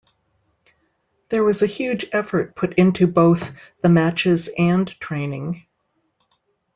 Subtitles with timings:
[1.29, 3.53] There was a huge effort put into both-
[3.83, 5.67] the matches and training.